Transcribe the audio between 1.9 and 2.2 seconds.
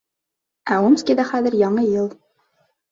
йыл!